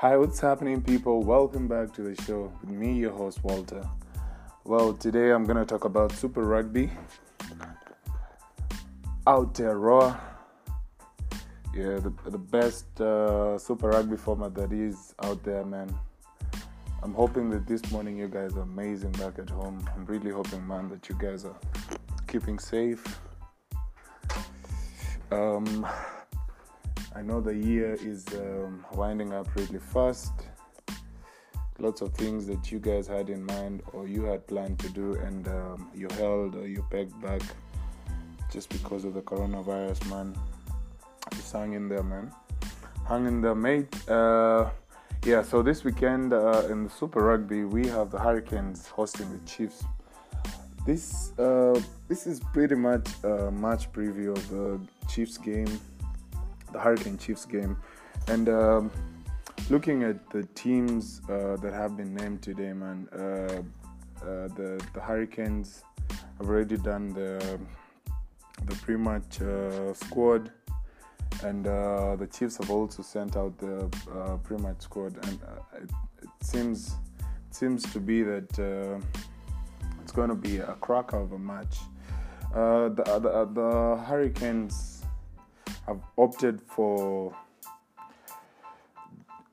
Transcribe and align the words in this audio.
Hi, 0.00 0.16
what's 0.16 0.40
happening, 0.40 0.80
people? 0.80 1.22
Welcome 1.22 1.68
back 1.68 1.92
to 1.92 2.00
the 2.00 2.14
show 2.22 2.50
with 2.62 2.70
me, 2.70 2.94
your 2.94 3.12
host, 3.12 3.44
Walter. 3.44 3.86
Well, 4.64 4.94
today 4.94 5.30
I'm 5.30 5.44
going 5.44 5.58
to 5.58 5.66
talk 5.66 5.84
about 5.84 6.12
Super 6.12 6.42
Rugby. 6.42 6.90
Aotearoa. 9.26 10.18
Yeah, 11.74 11.98
the, 11.98 12.14
the 12.30 12.38
best 12.38 12.98
uh, 12.98 13.58
Super 13.58 13.90
Rugby 13.90 14.16
format 14.16 14.54
that 14.54 14.72
is 14.72 15.14
out 15.22 15.44
there, 15.44 15.66
man. 15.66 15.94
I'm 17.02 17.12
hoping 17.12 17.50
that 17.50 17.66
this 17.66 17.90
morning 17.92 18.16
you 18.16 18.28
guys 18.28 18.56
are 18.56 18.62
amazing 18.62 19.12
back 19.12 19.38
at 19.38 19.50
home. 19.50 19.86
I'm 19.94 20.06
really 20.06 20.30
hoping, 20.30 20.66
man, 20.66 20.88
that 20.88 21.10
you 21.10 21.14
guys 21.18 21.44
are 21.44 21.58
keeping 22.26 22.58
safe. 22.58 23.20
Um, 25.30 25.86
I 27.14 27.22
know 27.22 27.40
the 27.40 27.54
year 27.54 27.94
is 27.94 28.26
um, 28.34 28.84
winding 28.92 29.32
up 29.32 29.48
really 29.56 29.78
fast. 29.78 30.32
Lots 31.78 32.02
of 32.02 32.12
things 32.14 32.46
that 32.46 32.70
you 32.70 32.78
guys 32.78 33.06
had 33.06 33.30
in 33.30 33.44
mind 33.44 33.82
or 33.92 34.06
you 34.06 34.24
had 34.24 34.46
planned 34.46 34.78
to 34.80 34.88
do, 34.90 35.14
and 35.14 35.48
um, 35.48 35.90
you 35.94 36.08
held 36.18 36.54
or 36.54 36.68
you 36.68 36.84
pegged 36.90 37.20
back 37.20 37.42
just 38.52 38.68
because 38.68 39.04
of 39.04 39.14
the 39.14 39.22
coronavirus, 39.22 40.08
man. 40.10 40.36
Just 41.32 41.52
hang 41.52 41.72
in 41.72 41.88
there, 41.88 42.02
man. 42.02 42.30
Hang 43.08 43.26
in 43.26 43.40
there, 43.40 43.54
mate. 43.54 44.08
Uh, 44.08 44.70
yeah, 45.24 45.42
so 45.42 45.62
this 45.62 45.84
weekend 45.84 46.32
uh, 46.32 46.66
in 46.70 46.84
the 46.84 46.90
Super 46.90 47.20
Rugby, 47.20 47.64
we 47.64 47.86
have 47.88 48.10
the 48.10 48.18
Hurricanes 48.18 48.86
hosting 48.88 49.30
the 49.30 49.44
Chiefs. 49.46 49.84
This 50.86 51.38
uh, 51.38 51.80
this 52.08 52.26
is 52.26 52.40
pretty 52.52 52.74
much 52.74 53.06
a 53.22 53.50
match 53.50 53.92
preview 53.92 54.36
of 54.36 54.48
the 54.48 54.80
Chiefs 55.08 55.36
game, 55.36 55.80
the 56.72 56.78
Hurricane 56.78 57.18
Chiefs 57.18 57.44
game, 57.44 57.76
and 58.28 58.48
um, 58.48 58.90
looking 59.68 60.02
at 60.02 60.28
the 60.30 60.44
teams 60.54 61.20
uh, 61.28 61.56
that 61.56 61.72
have 61.72 61.96
been 61.96 62.14
named 62.14 62.42
today, 62.42 62.72
man. 62.72 63.08
Uh, 63.12 63.62
uh, 64.22 64.48
the 64.48 64.84
the 64.92 65.00
Hurricanes 65.00 65.82
have 66.38 66.46
already 66.46 66.76
done 66.76 67.14
the 67.14 67.58
the 68.66 68.74
pre-match 68.76 69.40
uh, 69.40 69.94
squad 69.94 70.52
and 71.42 71.66
uh, 71.66 72.16
the 72.16 72.26
Chiefs 72.26 72.58
have 72.58 72.70
also 72.70 73.02
sent 73.02 73.34
out 73.36 73.56
the 73.56 73.88
uh, 74.12 74.36
pre-match 74.38 74.82
squad, 74.82 75.14
and 75.26 75.38
it, 75.74 75.90
it, 76.22 76.28
seems 76.42 76.96
it 77.48 77.54
seems 77.54 77.82
to 77.92 78.00
be 78.00 78.22
that 78.22 79.00
it's 80.02 80.12
going 80.12 80.28
to 80.28 80.34
be 80.34 80.58
a 80.58 80.76
cracker 80.80 81.16
of 81.16 81.32
a 81.32 81.38
match. 81.38 81.78
The, 82.52 82.92
the, 82.94 83.48
the 83.54 84.02
Hurricanes 84.04 84.89
have 85.86 86.00
opted 86.16 86.60
for 86.62 87.34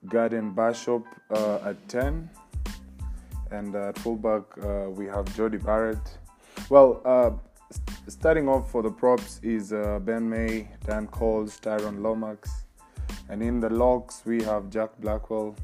Garden-Bachop 0.08 1.03
uh, 1.31 1.70
at 1.70 1.89
ten, 1.89 2.30
and 3.52 3.75
at 3.75 3.97
fullback 4.00 4.44
we 4.98 5.05
have 5.05 5.25
Jordie 5.36 5.58
Barrett. 5.58 6.17
Well, 6.70 7.42
starting 8.08 8.48
off 8.48 8.72
for 8.72 8.81
the 8.81 8.92
props 8.92 9.39
is 9.44 9.73
uh, 9.73 10.00
Ben 10.00 10.30
May, 10.30 10.70
Dane 10.86 11.08
Coles, 11.08 11.59
Tyrone 11.59 12.02
Lomax, 12.02 12.50
and 13.30 13.42
in 13.42 13.59
the 13.59 13.70
locks 13.70 14.22
we 14.25 14.42
have 14.44 14.70
Jack 14.70 14.92
Blackwell. 15.00 15.55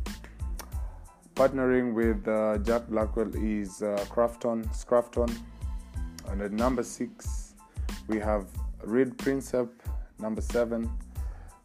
Partnering 1.35 1.93
with 1.93 2.27
uh, 2.27 2.57
Jack 2.59 2.87
Blackwell 2.87 3.33
is 3.35 3.81
uh, 3.81 4.05
Crafton, 4.09 4.67
Scrafton, 4.73 5.35
and 6.29 6.41
at 6.41 6.51
number 6.51 6.83
six 6.83 7.55
we 8.07 8.19
have 8.19 8.45
Reed 8.83 9.17
Prinsep. 9.17 9.69
Number 10.19 10.41
seven 10.41 10.89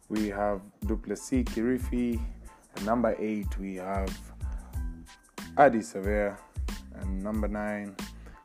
we 0.09 0.27
have 0.29 0.61
Du'Plessis 0.85 1.45
Kirifi, 1.45 2.19
number 2.83 3.15
eight 3.19 3.57
we 3.59 3.75
have 3.75 4.17
Ardie 5.55 5.83
Savea, 5.83 6.37
and 6.95 7.23
number 7.23 7.47
nine 7.47 7.95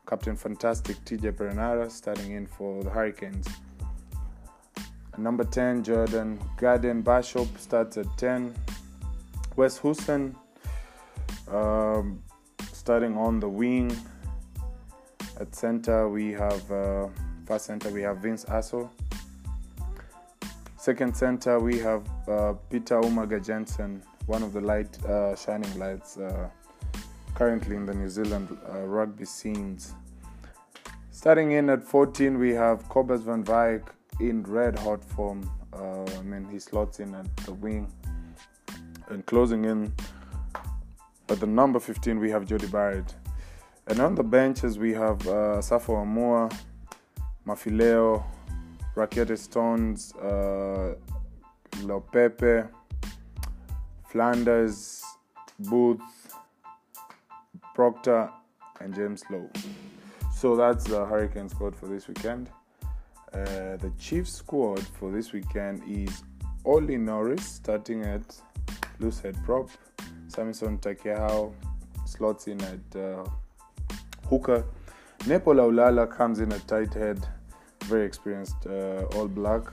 Captain 0.07 0.35
Fantastic 0.35 0.97
TJ 1.05 1.31
Perenara 1.33 1.89
starting 1.89 2.33
in 2.33 2.45
for 2.45 2.83
the 2.83 2.89
Hurricanes. 2.89 3.47
number 5.17 5.43
10, 5.43 5.83
Jordan 5.83 6.39
Garden-Bachop 6.57 7.57
starts 7.57 7.97
at 7.97 8.05
10. 8.17 8.53
Wes 9.55 9.79
Houston 9.79 10.35
um, 11.51 12.21
starting 12.73 13.17
on 13.17 13.39
the 13.39 13.49
wing. 13.49 13.95
At 15.39 15.53
center, 15.55 16.07
we 16.07 16.31
have 16.31 16.71
uh, 16.71 17.07
first 17.45 17.65
center 17.65 17.89
we 17.89 18.01
have 18.01 18.17
Vince 18.17 18.45
Aso. 18.45 18.89
Second 20.85 21.17
center, 21.17 21.59
we 21.59 21.79
have 21.79 22.03
uh, 22.27 22.53
Peter 22.69 23.01
Umaga 23.01 23.43
Jensen, 23.43 24.03
one 24.27 24.43
of 24.43 24.53
the 24.53 24.61
light 24.61 25.03
uh, 25.05 25.35
shining 25.35 25.79
lights 25.79 26.17
uh, 26.17 26.47
currently 27.33 27.75
in 27.75 27.87
the 27.87 27.93
New 27.95 28.07
Zealand 28.07 28.55
uh, 28.69 28.81
rugby 28.81 29.25
scenes. 29.25 29.95
Starting 31.09 31.53
in 31.53 31.71
at 31.71 31.83
14, 31.83 32.37
we 32.37 32.51
have 32.51 32.87
Kobus 32.87 33.21
van 33.21 33.43
Wyk 33.45 33.81
in 34.19 34.43
red 34.43 34.77
hot 34.77 35.03
form. 35.03 35.49
Uh, 35.73 36.03
I 36.19 36.21
mean, 36.21 36.47
he 36.51 36.59
slots 36.59 36.99
in 36.99 37.15
at 37.15 37.35
the 37.37 37.53
wing. 37.53 37.91
And 39.09 39.25
closing 39.25 39.65
in 39.65 39.91
at 41.29 41.39
the 41.39 41.47
number 41.47 41.79
15, 41.79 42.19
we 42.19 42.29
have 42.29 42.45
Jordie 42.45 42.67
Barrett. 42.67 43.11
And 43.87 43.99
on 43.99 44.13
the 44.13 44.23
benches, 44.23 44.77
we 44.77 44.93
have 44.93 45.19
uh, 45.27 45.61
Safo 45.63 46.05
Aumua, 46.05 46.55
Mafileo, 47.47 48.23
Rakete 48.95 49.37
Stones, 49.37 50.13
uh, 50.15 50.95
Lopepe, 51.81 52.69
Flanders, 54.09 55.03
Booth, 55.59 56.01
Proctor, 57.73 58.29
and 58.79 58.95
James 58.95 59.23
Lowe. 59.29 59.49
So 60.33 60.55
that's 60.55 60.85
the 60.85 61.05
Hurricane 61.05 61.49
squad 61.49 61.75
for 61.75 61.87
this 61.87 62.07
weekend. 62.07 62.49
Uh, 63.33 63.75
the 63.77 63.91
Chiefs 63.99 64.31
squad 64.31 64.79
for 64.79 65.11
this 65.11 65.33
weekend 65.33 65.81
is 65.87 66.23
Ollie 66.63 66.97
Norris 66.97 67.45
starting 67.45 68.03
at 68.03 68.41
loose 68.99 69.19
head 69.19 69.37
prop. 69.43 69.69
Samson 70.27 70.77
Takehau 70.77 71.53
slots 72.05 72.47
in 72.47 72.61
at 72.61 72.99
uh, 72.99 73.25
hooker. 74.29 74.63
Nepo 75.27 75.53
Laulala 75.53 76.09
comes 76.09 76.39
in 76.39 76.51
at 76.53 76.67
tight 76.67 76.93
head, 76.93 77.27
very 77.85 78.05
experienced 78.05 78.67
uh, 78.67 79.05
All 79.15 79.27
Black. 79.27 79.63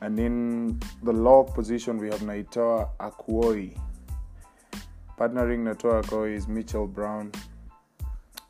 And 0.00 0.18
in 0.18 0.80
the 1.02 1.12
lock 1.12 1.54
position, 1.54 1.98
we 1.98 2.08
have 2.10 2.20
Naitoa 2.20 2.88
Akuoi. 3.00 3.76
Partnering 5.18 5.64
Naitoa 5.64 6.02
Akuoi 6.02 6.34
is 6.34 6.46
Mitchell 6.46 6.86
Brown. 6.86 7.32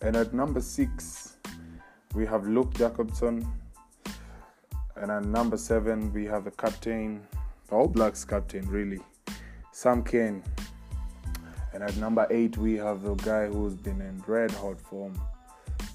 And 0.02 0.16
at 0.16 0.34
number 0.34 0.60
six, 0.60 1.36
we 2.14 2.26
have 2.26 2.46
Luke 2.46 2.74
Jacobson. 2.74 3.46
And 4.96 5.10
at 5.10 5.24
number 5.24 5.56
seven, 5.56 6.12
we 6.12 6.24
have 6.26 6.44
the 6.44 6.50
captain, 6.50 7.22
the 7.68 7.74
All 7.74 7.88
Blacks 7.88 8.24
captain, 8.24 8.68
really, 8.68 9.00
Sam 9.72 10.02
Cane. 10.02 10.42
And 11.72 11.82
at 11.82 11.96
number 11.96 12.26
eight, 12.30 12.56
we 12.56 12.74
have 12.74 13.02
the 13.02 13.14
guy 13.14 13.46
who's 13.46 13.74
been 13.74 14.00
in 14.00 14.22
red 14.26 14.50
hot 14.52 14.80
form, 14.80 15.20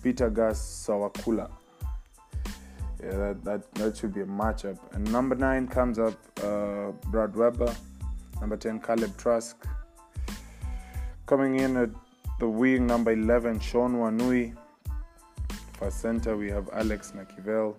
Peter 0.03 0.29
Gus 0.29 0.59
Sowakula. 0.59 1.49
Yeah, 3.01 3.15
that, 3.15 3.43
that, 3.45 3.73
that 3.75 3.97
should 3.97 4.13
be 4.13 4.21
a 4.21 4.25
matchup. 4.25 4.77
And 4.93 5.09
number 5.11 5.35
nine 5.35 5.67
comes 5.67 5.99
up 5.99 6.17
uh, 6.43 6.91
Brad 7.09 7.35
Weber. 7.35 7.73
Number 8.41 8.57
10, 8.57 8.79
Kaleb 8.79 9.15
Trask. 9.17 9.55
Coming 11.25 11.59
in 11.59 11.77
at 11.77 11.89
the 12.39 12.47
wing, 12.47 12.87
number 12.87 13.11
11, 13.11 13.59
Sean 13.59 13.95
Wainui. 13.95 14.55
For 15.73 15.91
center, 15.91 16.35
we 16.35 16.49
have 16.49 16.69
Alex 16.73 17.13
Nankivell. 17.15 17.75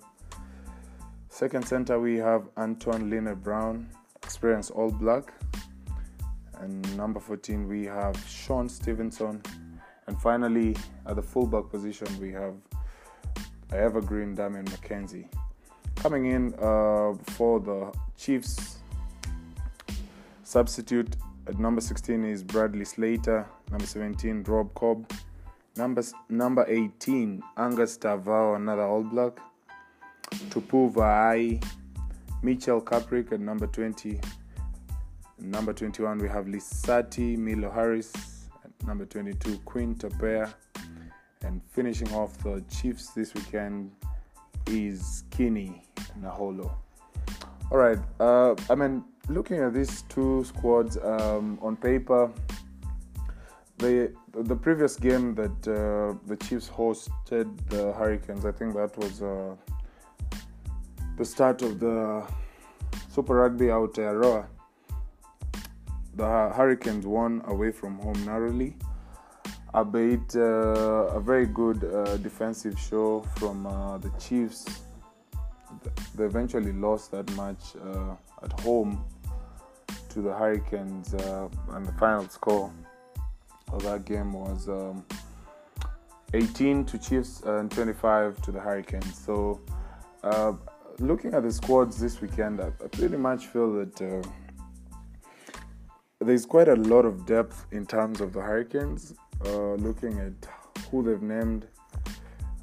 Second 1.29 1.67
center, 1.67 1.99
we 1.99 2.17
have 2.17 2.49
Anton 2.57 3.11
Lienert-Brown, 3.11 3.89
experienced 4.23 4.71
All 4.73 4.91
Black. 4.91 5.33
And 6.61 6.97
number 6.97 7.21
14, 7.21 7.67
we 7.67 7.85
have 7.87 8.17
Shaun 8.29 8.69
Stevenson. 8.69 9.43
And 10.07 10.21
finally, 10.21 10.77
at 11.07 11.17
the 11.17 11.23
fullback 11.23 11.71
position, 11.71 12.07
we 12.21 12.33
have 12.33 12.55
evergreen 13.73 14.35
Damian 14.35 14.65
McKenzie. 14.67 15.27
Coming 15.97 16.27
in 16.27 16.55
uh, 16.55 17.15
for 17.33 17.61
the 17.61 17.93
Chiefs, 18.17 18.79
substitute 20.45 21.17
at 21.47 21.59
number 21.59 21.81
16 21.81 22.25
is 22.25 22.43
Bradley 22.43 22.85
Slater. 22.85 23.47
Number 23.71 23.87
17, 23.87 24.45
Rob 24.45 24.75
Cobb. 24.75 25.11
Number, 25.77 26.03
number 26.29 26.65
18, 26.69 27.43
Angus 27.57 27.97
Ta'avao, 27.97 28.57
another 28.57 28.83
All 28.83 29.03
Black. 29.03 29.39
Tupou 30.51 30.93
Vaa'i. 30.93 31.63
Mitchell 32.43 32.81
Karpik 32.81 33.33
at 33.33 33.41
number 33.41 33.67
20. 33.67 34.19
Number 35.39 35.73
21, 35.73 36.19
we 36.19 36.29
have 36.29 36.47
Lisati 36.47 37.37
Milo 37.37 37.71
Harris. 37.71 38.13
At 38.65 38.87
number 38.87 39.05
22, 39.07 39.59
Quinn 39.65 39.95
Tupaea. 39.95 40.53
And 41.45 41.63
finishing 41.71 42.13
off 42.13 42.37
the 42.39 42.63
Chiefs 42.71 43.09
this 43.09 43.35
weekend 43.35 43.91
is 44.67 45.25
Kini 45.31 45.83
Naholo. 46.21 46.71
All 47.71 47.79
right. 47.79 47.99
Uh, 48.19 48.55
I 48.69 48.75
mean, 48.75 49.05
looking 49.29 49.59
at 49.59 49.73
these 49.73 50.03
two 50.03 50.45
squads 50.45 50.97
um, 50.99 51.59
on 51.63 51.77
paper, 51.77 52.31
the 53.79 54.13
the 54.33 54.55
previous 54.55 54.97
game 54.97 55.35
that 55.35 55.59
uh, 55.67 56.15
the 56.27 56.37
Chiefs 56.37 56.69
hosted 56.69 57.49
the 57.69 57.93
Hurricanes, 57.93 58.45
I 58.45 58.53
think 58.53 58.75
that 58.75 58.97
was 58.99 59.23
uh, 59.23 59.57
the 61.17 61.25
start 61.25 61.63
of 61.63 61.81
the 61.81 62.27
Super 63.09 63.35
Rugby 63.35 63.71
out 63.71 63.95
Aotearoa. 63.95 64.47
The 66.15 66.51
Hurricanes 66.51 67.07
won 67.07 67.43
away 67.47 67.73
from 67.73 67.99
home 67.99 68.25
narrowly, 68.25 68.77
albeit 69.75 70.35
uh, 70.37 71.17
a 71.17 71.21
very 71.21 71.47
good 71.47 71.85
uh, 71.85 72.17
defensive 72.19 72.79
show 72.79 73.21
from 73.37 73.67
uh, 73.67 73.99
the 73.99 74.11
Chiefs. 74.19 74.65
They 76.15 76.25
eventually 76.25 76.73
lost 76.73 77.13
that 77.13 77.31
match 77.37 77.77
uh, 77.77 78.15
at 78.43 78.61
home 78.61 79.05
to 80.11 80.21
the 80.21 80.33
Hurricanes, 80.33 81.15
and 81.15 81.87
the 81.87 81.93
final 81.99 82.29
score 82.29 82.71
of 83.73 83.83
that 83.85 84.05
game 84.05 84.33
was 84.33 84.69
um, 84.69 85.05
18 86.35 86.85
to 86.87 86.99
Chiefs 86.99 87.43
and 87.43 87.71
25 87.71 88.41
to 88.43 88.53
the 88.53 88.61
Hurricanes. 88.61 89.19
So, 89.19 89.61
uh, 90.23 90.53
looking 90.99 91.35
at 91.35 91.43
the 91.43 91.53
squads 91.53 91.99
this 91.99 92.21
weekend, 92.21 92.61
I, 92.61 92.67
I 92.67 92.89
pretty 92.89 93.17
much 93.17 93.47
feel 93.47 93.73
that 93.75 94.03
uh, 94.03 94.29
there's 96.21 96.47
quite 96.47 96.69
a 96.69 96.77
lot 96.77 97.05
of 97.05 97.27
depth 97.27 97.67
in 97.73 97.87
terms 97.87 98.21
of 98.21 98.33
the 98.33 98.41
Hurricanes. 98.41 99.15
Uh, 99.45 99.75
looking 99.75 100.19
at 100.19 100.49
who 100.91 101.03
they've 101.03 101.23
named, 101.23 101.67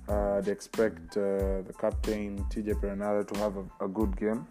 uh, 0.07 0.41
they 0.41 0.51
expect 0.51 1.18
uh, 1.18 1.62
the 1.62 1.74
captain 1.79 2.45
TJ 2.50 2.79
Perenara 2.79 3.27
to 3.27 3.39
have 3.39 3.57
a, 3.57 3.85
a 3.85 3.88
good 3.88 4.15
game. 4.15 4.47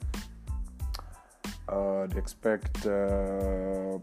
Uh, 1.68 2.06
they 2.06 2.18
expect, 2.18 2.86
of 2.86 4.02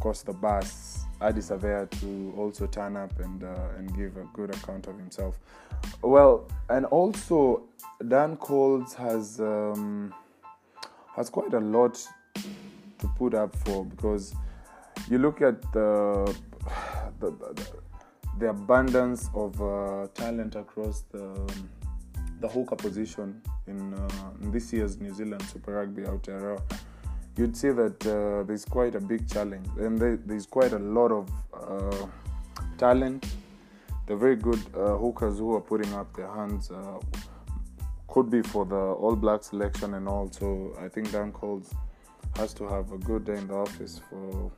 course, 0.00 0.22
the 0.22 0.32
Bass 0.32 1.04
Ardie 1.20 1.42
Savea 1.42 1.88
to 2.00 2.34
also 2.36 2.66
turn 2.66 2.96
up 2.96 3.18
and 3.20 3.42
and 3.78 3.96
give 3.96 4.16
a 4.16 4.24
good 4.32 4.50
account 4.54 4.86
of 4.88 4.98
himself. 4.98 5.38
Well, 6.02 6.48
and 6.68 6.86
also 6.86 7.62
Dane 8.06 8.36
Coles 8.36 8.94
has 8.94 9.40
um, 9.40 10.12
has 11.14 11.30
quite 11.30 11.54
a 11.54 11.60
lot 11.60 11.94
to 12.34 13.08
put 13.16 13.34
up 13.34 13.54
for 13.64 13.84
because 13.84 14.34
you 15.10 15.18
look 15.18 15.42
at 15.42 15.60
the 15.72 16.34
the, 17.30 17.66
the, 18.38 18.48
abundance 18.50 19.30
of 19.34 19.60
uh, 19.60 20.06
talent 20.14 20.56
across 20.56 21.04
the 21.12 21.52
the 22.40 22.48
hooker 22.48 22.76
position 22.76 23.40
in, 23.68 23.94
uh, 23.94 24.08
in 24.40 24.50
this 24.50 24.72
year's 24.72 24.98
New 25.00 25.14
Zealand 25.14 25.42
Super 25.42 25.74
Rugby 25.74 26.02
Aotearoa 26.02 26.60
you'd 27.36 27.56
see 27.56 27.70
that 27.70 28.06
uh, 28.06 28.42
there's 28.44 28.64
quite 28.64 28.94
a 28.94 29.00
big 29.00 29.28
challenge 29.28 29.66
and 29.78 29.98
there's 30.26 30.46
quite 30.46 30.72
a 30.72 30.78
lot 30.78 31.10
of 31.10 31.30
uh, 31.54 32.06
talent. 32.76 33.26
The 34.06 34.16
very 34.16 34.36
good 34.36 34.60
uh, 34.74 34.96
hookers 34.96 35.38
who 35.38 35.54
are 35.54 35.60
putting 35.60 35.92
up 35.94 36.14
their 36.14 36.30
hands 36.30 36.70
uh, 36.70 36.98
could 38.08 38.30
be 38.30 38.42
for 38.42 38.66
the 38.66 38.76
All 38.76 39.16
Black 39.16 39.42
selection 39.44 39.94
and 39.94 40.08
all. 40.08 40.30
So 40.30 40.76
I 40.78 40.88
think 40.88 41.10
Dane 41.12 41.32
Coles 41.32 41.72
has 42.36 42.52
to 42.54 42.68
have 42.68 42.92
a 42.92 42.98
good 42.98 43.24
day 43.24 43.36
in 43.36 43.46
the 43.46 43.54
office 43.54 44.00
for 44.10 44.50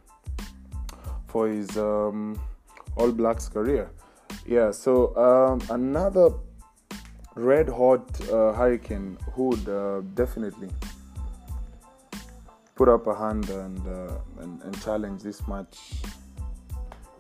for 1.28 1.48
his 1.48 1.76
um, 1.76 2.40
All 2.96 3.12
Blacks 3.12 3.48
career. 3.48 3.90
Yeah. 4.46 4.70
So 4.70 5.14
um, 5.16 5.60
another 5.70 6.30
red 7.34 7.68
hot 7.68 8.08
uh, 8.30 8.52
Hurricane 8.52 9.18
would 9.36 9.68
uh, 9.68 10.00
definitely 10.14 10.70
put 12.74 12.88
up 12.88 13.06
a 13.06 13.14
hand 13.14 13.48
and, 13.50 13.86
uh, 13.86 14.18
and, 14.40 14.62
and 14.62 14.82
challenge 14.82 15.22
this 15.22 15.46
match 15.46 15.78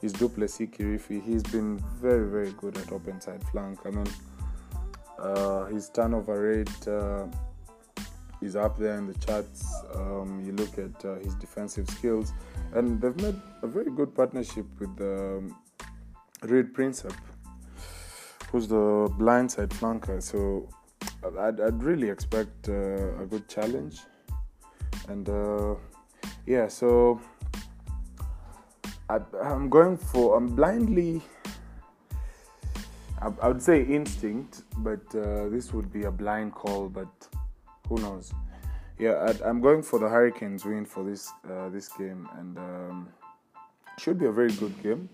is 0.02 0.12
Du'Plessis 0.12 0.70
Kirifi. 0.76 1.22
He's 1.24 1.42
been 1.42 1.78
very, 2.00 2.28
very 2.28 2.52
good 2.52 2.76
at 2.76 2.92
open 2.92 3.20
side 3.20 3.42
flank. 3.50 3.78
I 3.86 3.90
mean, 3.90 4.06
uh, 5.18 5.64
his 5.66 5.88
turnover 5.88 6.40
rate 6.50 6.88
uh, 6.88 7.26
is 8.42 8.56
up 8.56 8.76
there 8.76 8.98
in 8.98 9.06
the 9.06 9.14
charts. 9.14 9.64
Um, 9.94 10.42
you 10.44 10.52
look 10.52 10.76
at 10.78 11.04
uh, 11.04 11.14
his 11.20 11.34
defensive 11.36 11.88
skills, 11.88 12.32
and 12.74 13.00
they've 13.00 13.16
made 13.16 13.40
a 13.62 13.66
very 13.66 13.90
good 13.90 14.14
partnership 14.14 14.66
with 14.78 15.00
um, 15.00 15.56
Reed 16.44 16.74
Prinsep, 16.74 17.14
who's 18.50 18.68
the 18.68 19.08
blindside 19.18 19.70
flanker. 19.70 20.22
So 20.22 20.68
I'd, 21.38 21.60
I'd 21.60 21.82
really 21.82 22.10
expect 22.10 22.68
uh, 22.68 23.22
a 23.22 23.26
good 23.26 23.48
challenge. 23.48 24.00
And 25.08 25.28
uh, 25.28 25.74
yeah 26.46 26.68
so 26.68 27.20
I, 29.08 29.20
am 29.42 29.68
going 29.70 29.96
for 29.96 30.36
i'm 30.36 30.54
blindly 30.54 31.22
I, 33.20 33.32
I, 33.42 33.48
would 33.48 33.62
say 33.62 33.82
instinct 33.82 34.62
but 34.78 35.02
uh, 35.14 35.48
this 35.48 35.72
would 35.72 35.92
be 35.92 36.04
a 36.04 36.10
blind 36.10 36.52
call 36.52 36.88
but 36.88 37.08
who 37.88 37.96
knows? 37.96 38.32
Yeah 38.98 39.32
I, 39.44 39.48
am 39.48 39.60
going 39.60 39.82
for 39.82 39.98
the 39.98 40.08
hurricanes 40.08 40.64
win 40.64 40.84
for 40.84 41.04
this 41.04 41.30
uh, 41.50 41.68
this 41.68 41.88
game. 41.88 42.28
And 42.38 42.58
um, 42.58 43.08
should 43.98 44.18
be 44.18 44.26
a 44.26 44.32
very 44.32 44.52
good 44.52 44.82
game 44.82 45.08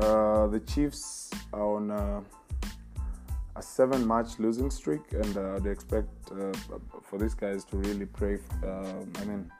uh, 0.00 0.46
the 0.48 0.60
chiefs 0.60 1.30
are 1.52 1.76
on 1.76 1.90
uh, 1.90 2.20
a 3.56 3.62
seven 3.62 4.06
match 4.06 4.38
losing 4.38 4.70
streak, 4.70 5.00
and 5.12 5.36
uh, 5.36 5.58
they 5.58 5.70
expect 5.70 6.08
uh, 6.32 6.52
for 7.02 7.18
these 7.18 7.34
guys 7.34 7.64
to 7.64 7.76
really 7.76 8.06
play. 8.06 8.38
Um, 8.62 9.12
I 9.20 9.24
mean, 9.24 9.50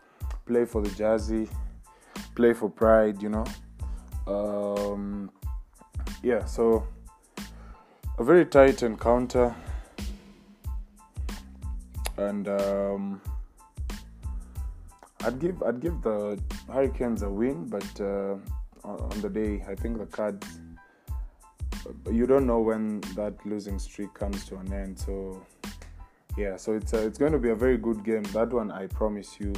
play 0.47 0.65
for 0.65 0.83
the 0.83 0.91
Jersey, 0.91 1.49
play 2.35 2.53
for 2.53 2.69
pride. 2.69 3.23
You 3.23 3.31
know, 3.31 3.45
um, 4.27 5.31
yeah. 6.23 6.45
So 6.45 6.87
a 8.19 8.25
very 8.25 8.45
tight 8.45 8.83
encounter, 8.83 9.55
and 12.19 12.49
um, 12.49 13.21
I'd 15.25 15.39
give 15.39 15.63
I'd 15.63 15.81
give 15.81 16.03
the 16.03 16.39
Hurricanes 16.71 17.23
a 17.23 17.31
win, 17.31 17.69
but 17.69 18.01
uh, 18.01 18.37
on 18.87 19.21
the 19.21 19.29
day 19.29 19.65
I 19.69 19.75
think 19.75 19.99
the 19.99 20.07
cards 20.07 20.47
you 22.11 22.27
don't 22.27 22.47
know 22.47 22.61
when 22.61 23.01
that 23.15 23.35
losing 23.45 23.79
streak 23.79 24.13
comes 24.15 24.45
to 24.47 24.57
an 24.57 24.73
end. 24.73 24.99
So 24.99 25.45
yeah, 26.37 26.57
so 26.57 26.75
it's 26.75 26.93
a, 26.93 27.07
it's 27.07 27.19
going 27.19 27.33
to 27.33 27.39
be 27.39 27.51
a 27.51 27.55
very 27.55 27.79
good 27.79 28.05
game. 28.05 28.23
That 28.25 28.53
one, 28.53 28.71
I 28.71 28.87
promise 28.87 29.39
you. 29.41 29.53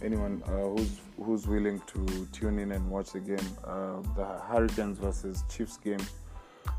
Anyone 0.00 0.44
uh, 0.46 0.50
who's 0.50 1.00
who's 1.20 1.48
willing 1.48 1.82
to 1.88 2.28
tune 2.30 2.60
in 2.60 2.70
and 2.70 2.88
watch 2.88 3.14
the 3.14 3.18
game, 3.18 3.48
uh, 3.64 4.00
the 4.14 4.24
Hurricanes 4.48 4.96
versus 4.96 5.42
Chiefs 5.48 5.76
game, 5.76 5.98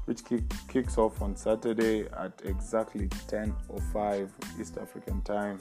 which 0.06 0.24
kick, 0.24 0.44
kicks 0.70 0.98
off 0.98 1.22
on 1.22 1.36
Saturday 1.36 2.08
at 2.18 2.32
exactly 2.46 3.10
10:05 3.28 4.30
East 4.58 4.78
African 4.78 5.22
time, 5.24 5.60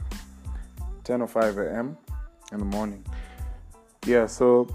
10:05 1.03 1.67
a.m. 1.67 1.99
in 2.53 2.59
the 2.61 2.65
morning. 2.65 3.05
Yeah, 4.07 4.27
so 4.27 4.69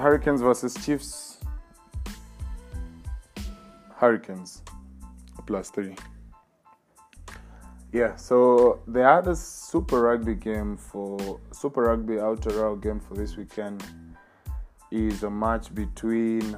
Hurricanes 0.00 0.40
versus 0.40 0.74
Chiefs 0.84 1.38
Hurricanes 3.96 4.62
plus 5.46 5.70
three. 5.70 5.94
Yeah, 7.92 8.14
so 8.16 8.80
the 8.86 9.02
other 9.02 9.34
Super 9.34 10.00
Rugby 10.02 10.34
game 10.34 10.76
for 10.76 11.40
Super 11.50 11.82
Rugby 11.82 12.14
Aotearoa 12.14 12.80
game 12.80 13.00
for 13.00 13.14
this 13.14 13.36
weekend 13.36 13.84
is 14.90 15.22
a 15.24 15.30
match 15.30 15.74
between 15.74 16.56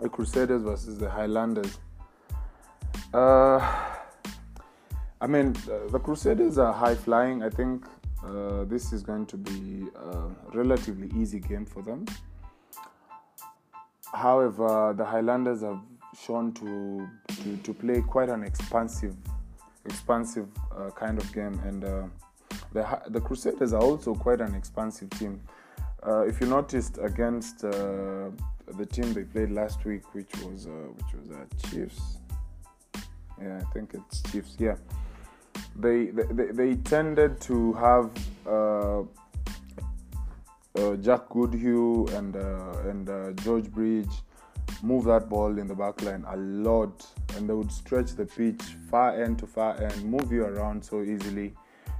the 0.00 0.08
Crusaders 0.08 0.62
versus 0.62 0.98
the 0.98 1.08
Highlanders. 1.08 1.78
Uh, 3.14 3.58
I 5.20 5.26
mean, 5.26 5.54
the 5.90 5.98
Crusaders 5.98 6.58
are 6.58 6.72
high 6.72 6.94
flying. 6.94 7.42
I 7.42 7.48
think 7.48 7.86
uh, 8.24 8.64
this 8.64 8.92
is 8.92 9.02
going 9.02 9.26
to 9.26 9.36
be 9.36 9.86
a 9.96 10.28
relatively 10.54 11.10
easy 11.18 11.40
game 11.40 11.64
for 11.64 11.82
them. 11.82 12.04
However, 14.12 14.94
the 14.96 15.04
Highlanders 15.04 15.62
have 15.62 15.80
shown 16.18 16.52
to, 16.54 17.08
to, 17.42 17.56
to 17.56 17.74
play 17.74 18.02
quite 18.02 18.28
an 18.28 18.44
expansive 18.44 19.16
expansive 19.84 20.46
uh, 20.76 20.90
kind 20.90 21.18
of 21.18 21.32
game 21.32 21.58
and 21.64 21.84
uh, 21.84 22.02
the 22.72 23.00
the 23.08 23.20
Crusaders 23.20 23.72
are 23.72 23.82
also 23.82 24.14
quite 24.14 24.40
an 24.40 24.54
expansive 24.54 25.10
team. 25.10 25.40
Uh, 26.06 26.20
if 26.20 26.40
you 26.40 26.46
noticed 26.46 26.98
against 27.00 27.64
uh, 27.64 28.30
the 28.78 28.86
team 28.86 29.12
they 29.12 29.24
played 29.24 29.50
last 29.50 29.84
week, 29.84 30.02
which 30.14 30.30
was 30.44 30.66
uh, 30.66 30.70
which 30.70 31.14
was 31.14 31.30
uh, 31.30 31.68
Chiefs, 31.68 32.18
yeah, 33.40 33.60
I 33.60 33.72
think 33.72 33.94
it's 33.94 34.22
Chiefs. 34.30 34.56
Yeah, 34.58 34.76
they 35.76 36.06
they, 36.06 36.46
they 36.52 36.74
tended 36.76 37.40
to 37.42 37.72
have 37.74 38.10
Jack 41.00 41.28
Goodhue 41.28 42.06
and 42.08 42.36
and 42.36 43.40
George 43.42 43.70
Bridge 43.70 44.10
move 44.82 45.04
that 45.04 45.28
ball 45.28 45.58
in 45.58 45.66
the 45.66 45.74
back 45.74 46.02
line 46.02 46.24
a 46.28 46.36
lot 46.36 47.06
and 47.36 47.48
they 47.48 47.54
would 47.54 47.70
stretch 47.70 48.12
the 48.12 48.26
pitch 48.26 48.62
far 48.90 49.22
end 49.22 49.38
to 49.38 49.46
far 49.46 49.80
end, 49.82 50.04
move 50.04 50.32
you 50.32 50.44
around 50.44 50.84
so 50.84 51.02
easily. 51.02 51.54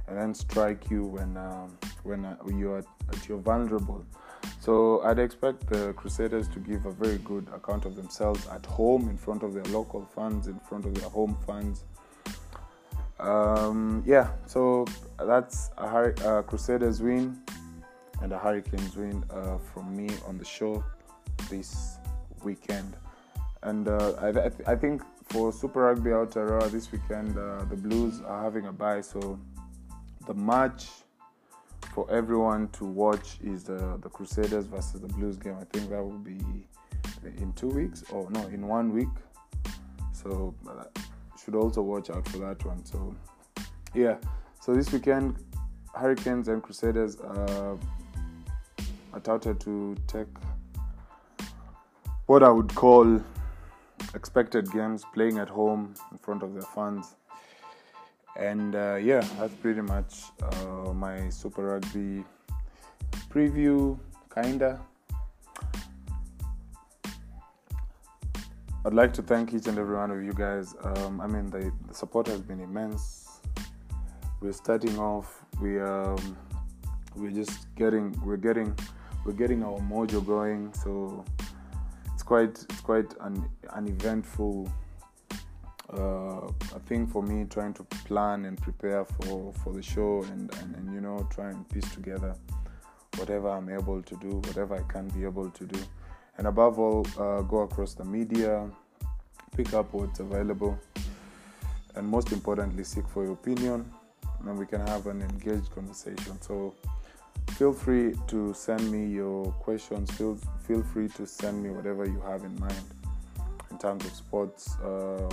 and 0.07 0.17
then 0.17 0.33
strike 0.33 0.89
you 0.89 1.05
when 1.05 1.37
um, 1.37 1.77
when 2.03 2.25
uh, 2.25 2.35
you 2.47 2.71
are 2.71 2.83
at 3.09 3.27
your 3.27 3.37
vulnerable. 3.37 4.05
So 4.59 5.01
I'd 5.03 5.19
expect 5.19 5.67
the 5.67 5.93
Crusaders 5.93 6.47
to 6.49 6.59
give 6.59 6.85
a 6.85 6.91
very 6.91 7.17
good 7.19 7.47
account 7.53 7.85
of 7.85 7.95
themselves 7.95 8.47
at 8.47 8.65
home, 8.65 9.09
in 9.09 9.17
front 9.17 9.43
of 9.43 9.53
their 9.53 9.63
local 9.65 10.05
fans, 10.13 10.47
in 10.47 10.59
front 10.59 10.85
of 10.85 10.93
their 10.95 11.09
home 11.09 11.37
fans. 11.45 11.85
Um, 13.19 14.03
yeah, 14.05 14.31
so 14.45 14.85
that's 15.17 15.69
a, 15.77 16.13
a, 16.25 16.43
Crusaders 16.43 17.01
win 17.01 17.41
and 18.23 18.31
a 18.31 18.39
Hurricanes 18.39 18.95
win 18.95 19.23
uh, 19.29 19.57
from 19.57 19.95
me 19.95 20.09
on 20.25 20.37
the 20.37 20.45
show 20.45 20.83
this 21.49 21.97
weekend. 22.41 22.95
And 23.63 23.87
uh, 23.89 24.13
I, 24.21 24.31
th- 24.31 24.53
I, 24.65 24.75
think 24.75 25.01
for 25.29 25.51
Super 25.51 25.81
Rugby 25.81 26.11
Aotearoa 26.11 26.71
this 26.71 26.91
weekend, 26.91 27.37
uh, 27.37 27.65
the 27.65 27.75
Blues 27.75 28.21
are 28.25 28.41
having 28.41 28.67
a 28.67 28.71
bye, 28.71 29.01
so 29.01 29.37
the 30.25 30.33
match 30.33 30.87
for 31.93 32.09
everyone 32.09 32.69
to 32.69 32.85
watch 32.85 33.37
is 33.43 33.65
the, 33.65 33.99
the 34.01 34.09
Crusaders 34.09 34.65
versus 34.67 35.01
the 35.01 35.07
Blues 35.07 35.35
game. 35.35 35.57
I 35.59 35.65
think 35.65 35.89
that 35.89 36.01
will 36.01 36.17
be 36.17 36.39
in 37.37 37.51
two 37.53 37.67
weeks, 37.69 38.03
or 38.09 38.29
no, 38.31 38.41
in 38.47 38.67
one 38.67 38.93
week. 38.93 39.09
So 40.13 40.55
uh, 40.67 40.85
should 41.43 41.55
also 41.55 41.81
watch 41.81 42.09
out 42.09 42.27
for 42.29 42.37
that 42.37 42.63
one. 42.65 42.85
So 42.85 43.13
yeah, 43.93 44.15
so 44.61 44.73
this 44.73 44.91
weekend, 44.93 45.35
Hurricanes 45.93 46.47
and 46.47 46.63
Crusaders 46.63 47.19
uh, 47.19 47.75
are 49.13 49.19
touted 49.19 49.59
to 49.61 49.95
take 50.07 50.27
what 52.25 52.43
I 52.43 52.49
would 52.49 52.73
call 52.73 53.21
expected 54.15 54.71
games, 54.71 55.03
playing 55.13 55.37
at 55.37 55.49
home 55.49 55.93
in 56.11 56.17
front 56.17 56.43
of 56.43 56.53
their 56.53 56.63
fans. 56.63 57.15
And 58.35 58.75
uh, 58.75 58.95
yeah, 58.95 59.25
that's 59.37 59.53
pretty 59.55 59.81
much 59.81 60.23
uh, 60.41 60.93
my 60.93 61.29
Super 61.29 61.63
Rugby 61.73 62.23
preview, 63.29 63.99
kinda. 64.33 64.79
I'd 68.85 68.93
like 68.93 69.13
to 69.13 69.21
thank 69.21 69.53
each 69.53 69.67
and 69.67 69.77
every 69.77 69.95
one 69.95 70.11
of 70.11 70.21
you 70.23 70.33
guys. 70.33 70.75
Um, 70.83 71.21
I 71.21 71.27
mean, 71.27 71.49
the, 71.49 71.71
the, 71.87 71.93
support 71.93 72.27
has 72.27 72.41
been 72.41 72.59
immense. 72.59 73.39
We're 74.41 74.51
starting 74.51 74.99
off. 74.99 75.45
We 75.61 75.79
um, 75.79 76.35
we're 77.15 77.31
just 77.31 77.73
getting 77.75 78.19
we're 78.25 78.35
getting 78.37 78.75
we're 79.25 79.33
getting 79.33 79.63
our 79.63 79.79
mojo 79.79 80.25
going. 80.25 80.73
So 80.73 81.23
it's 82.13 82.23
quite 82.23 82.63
it's 82.69 82.81
quite 82.81 83.13
an 83.21 83.87
eventful 83.87 84.71
uh, 85.93 86.47
a 86.75 86.79
thing 86.87 87.05
for 87.05 87.21
me 87.21 87.45
trying 87.49 87.73
to 87.73 87.83
plan 88.05 88.45
and 88.45 88.59
prepare 88.61 89.05
for, 89.05 89.53
for 89.63 89.73
the 89.73 89.81
show 89.81 90.23
and, 90.31 90.51
and, 90.57 90.75
and, 90.75 90.93
you 90.93 91.01
know 91.01 91.27
try 91.29 91.51
and 91.51 91.69
piece 91.69 91.87
together 91.93 92.35
whatever 93.17 93.49
I'm 93.49 93.69
able 93.69 94.01
to 94.01 94.15
do, 94.15 94.29
whatever 94.29 94.75
I 94.75 94.91
can 94.91 95.07
be 95.09 95.23
able 95.23 95.49
to 95.49 95.65
do. 95.65 95.79
And 96.37 96.47
above 96.47 96.79
all, 96.79 97.05
uh, 97.19 97.41
go 97.41 97.59
across 97.61 97.93
the 97.93 98.03
media, 98.03 98.67
pick 99.55 99.73
up 99.73 99.93
what's 99.93 100.19
available, 100.19 100.79
and 101.95 102.07
most 102.07 102.31
importantly, 102.31 102.83
seek 102.83 103.07
for 103.07 103.23
your 103.23 103.33
opinion, 103.33 103.91
and 104.45 104.57
we 104.57 104.65
can 104.65 104.85
have 104.87 105.05
an 105.07 105.21
engaged 105.21 105.69
conversation. 105.75 106.41
So 106.41 106.73
feel 107.57 107.73
free 107.73 108.15
to 108.27 108.53
send 108.53 108.91
me 108.91 109.07
your 109.07 109.51
questions, 109.53 110.11
feel, 110.11 110.37
feel 110.67 110.83
free 110.83 111.07
to 111.09 111.25
send 111.25 111.61
me 111.61 111.69
whatever 111.69 112.05
you 112.05 112.19
have 112.21 112.43
in 112.43 112.59
mind 112.59 112.83
in 113.71 113.77
terms 113.77 114.05
of 114.05 114.11
sports. 114.13 114.77
Uh, 114.83 115.29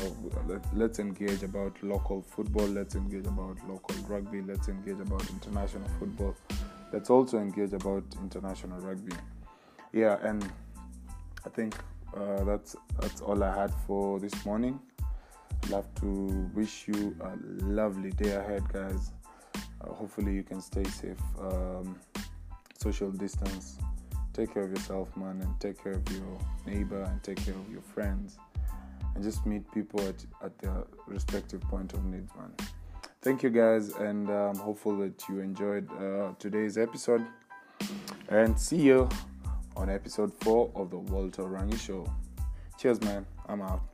let, 0.75 0.91
us 0.91 0.99
engage 0.99 1.43
about 1.43 1.77
local 1.83 2.23
football. 2.23 2.67
Let's 2.67 2.95
engage 2.95 3.27
about 3.27 3.57
local 3.69 3.95
rugby. 4.09 4.43
Let's 4.43 4.69
engage 4.69 5.01
about 5.01 5.29
international 5.31 5.89
football. 5.99 6.35
Let's 6.93 7.11
also 7.11 7.39
engage 7.39 7.73
about 7.73 8.05
international 8.23 8.81
rugby. 8.81 9.17
Yeah, 9.93 10.17
and 10.23 10.43
I 11.45 11.49
think 11.51 11.75
uh, 12.17 12.45
that's 12.45 12.77
that's 13.01 13.21
all 13.21 13.43
I 13.43 13.55
had 13.55 13.73
for 13.87 14.19
this 14.19 14.45
morning. 14.45 14.81
I'd 15.65 15.71
love 15.71 15.95
to 16.01 16.51
wish 16.55 16.89
you 16.89 17.17
a 17.21 17.37
lovely 17.65 18.11
day 18.11 18.33
ahead, 18.33 18.65
guys. 18.73 19.13
Uh, 19.81 19.93
hopefully, 19.93 20.35
you 20.35 20.43
can 20.43 20.61
stay 20.61 20.85
safe, 20.85 21.17
um, 21.39 21.99
social 22.81 23.11
distance, 23.11 23.77
take 24.33 24.55
care 24.55 24.65
of 24.65 24.71
yourself, 24.71 25.15
man, 25.17 25.41
and 25.43 25.61
take 25.61 25.83
care 25.83 25.93
of 25.93 26.13
your 26.13 26.39
neighbor 26.67 27.03
and 27.03 27.23
take 27.23 27.45
care 27.45 27.55
of 27.55 27.71
your 27.71 27.83
friends, 27.83 28.39
and 29.15 29.23
just 29.23 29.45
meet 29.45 29.71
people 29.73 30.01
at, 30.01 30.25
at 30.43 30.59
their 30.59 30.85
respective 31.07 31.61
point 31.63 31.93
of 31.93 32.05
needs, 32.05 32.33
man. 32.37 32.53
Thank 33.23 33.43
you, 33.43 33.51
guys, 33.51 33.91
and 33.97 34.31
I'm 34.31 34.57
hopeful 34.57 34.97
that 34.99 35.29
you 35.29 35.41
enjoyed 35.41 35.91
uh, 35.93 36.33
today's 36.39 36.79
episode. 36.79 37.27
And 38.31 38.59
see 38.59 38.77
you 38.77 39.09
on 39.77 39.91
episode 39.91 40.33
four 40.41 40.71
of 40.75 40.91
the 40.91 40.99
Walter 40.99 41.43
Rangi 41.43 41.79
Show. 41.79 42.11
Cheers, 42.79 43.01
man. 43.03 43.27
I'm 43.47 43.61
out. 43.61 43.90